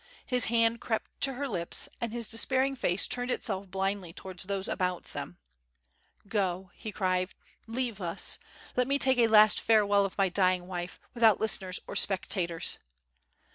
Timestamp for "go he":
6.27-6.91